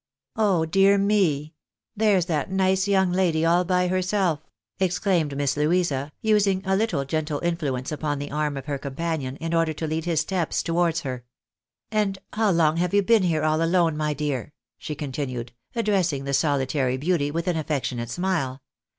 [0.35, 1.53] "Oh dear me!
[1.95, 4.39] There's that nice young lady all by lierself!"
[4.79, 9.53] exclaimed ]Miss Louisa, using a little gentle influence upon the arm of her companion, in
[9.53, 11.23] order to lead his steps towards her."
[11.91, 16.33] And how long have you been here, all alone, my dear?" she continued, addressing the
[16.33, 18.63] solitary beauty with an affectionate smile.